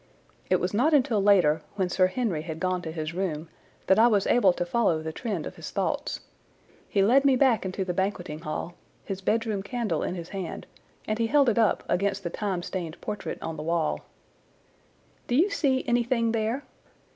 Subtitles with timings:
[0.49, 3.49] It was not until later, when Sir Henry had gone to his room,
[3.85, 6.21] that I was able to follow the trend of his thoughts.
[6.89, 8.73] He led me back into the banqueting hall,
[9.05, 10.65] his bedroom candle in his hand,
[11.05, 13.99] and he held it up against the time stained portrait on the wall.
[15.27, 16.63] "Do you see anything there?"